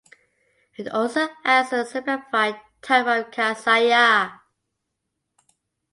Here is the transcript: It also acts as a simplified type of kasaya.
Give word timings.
It 0.77 0.87
also 0.89 1.29
acts 1.45 1.71
as 1.73 1.85
a 1.85 1.85
simplified 1.91 2.59
type 2.81 3.05
of 3.05 3.29
kasaya. 3.31 4.39